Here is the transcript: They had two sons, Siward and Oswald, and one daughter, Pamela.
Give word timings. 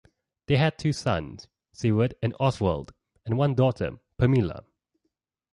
They 0.47 0.57
had 0.57 0.79
two 0.79 0.93
sons, 0.93 1.47
Siward 1.75 2.15
and 2.23 2.33
Oswald, 2.39 2.91
and 3.23 3.37
one 3.37 3.53
daughter, 3.53 3.99
Pamela. 4.17 4.65